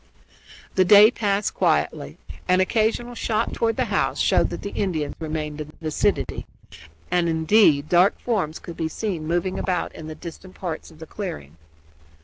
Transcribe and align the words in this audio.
The 0.73 0.83
day 0.83 1.11
passed 1.11 1.53
quietly. 1.53 2.17
An 2.47 2.59
occasional 2.59 3.13
shot 3.13 3.53
toward 3.53 3.75
the 3.75 3.85
house 3.93 4.19
showed 4.19 4.49
that 4.49 4.63
the 4.63 4.71
Indians 4.71 5.13
remained 5.19 5.61
in 5.61 5.67
the 5.67 5.75
vicinity 5.79 6.47
and, 7.11 7.29
indeed, 7.29 7.87
dark 7.87 8.17
forms 8.19 8.57
could 8.57 8.75
be 8.77 8.87
seen 8.87 9.27
moving 9.27 9.59
about 9.59 9.93
in 9.93 10.07
the 10.07 10.15
distant 10.15 10.55
parts 10.55 10.89
of 10.89 10.97
the 10.97 11.05
clearing. 11.05 11.55